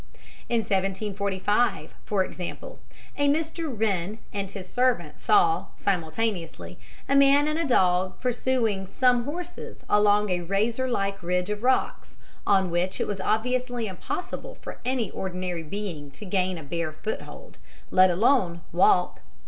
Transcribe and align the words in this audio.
In 0.49 0.61
1745, 0.61 1.93
for 2.05 2.23
example, 2.25 2.79
a 3.17 3.27
Mr. 3.29 3.71
Wren 3.71 4.17
and 4.33 4.49
his 4.49 4.67
servant 4.67 5.19
saw, 5.19 5.67
simultaneously, 5.77 6.79
a 7.07 7.15
man 7.15 7.47
and 7.47 7.69
dog 7.69 8.19
pursuing 8.19 8.87
some 8.87 9.25
horses 9.25 9.85
along 9.87 10.31
a 10.31 10.41
razor 10.41 10.89
like 10.89 11.21
ridge 11.21 11.51
of 11.51 11.61
rocks, 11.61 12.17
on 12.47 12.71
which 12.71 12.99
it 12.99 13.05
was 13.05 13.21
obviously 13.21 13.85
impossible 13.85 14.55
for 14.55 14.79
any 14.83 15.11
ordinary 15.11 15.61
being 15.61 16.09
to 16.09 16.25
gain 16.25 16.57
a 16.57 16.63
bare 16.63 16.91
foothold, 16.93 17.59
let 17.91 18.09
alone 18.09 18.61
walk. 18.73 19.21